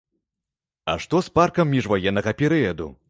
[0.93, 2.91] А што з паркам міжваеннага перыяду?